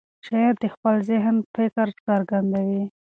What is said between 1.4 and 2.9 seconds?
فکر څرګندوي.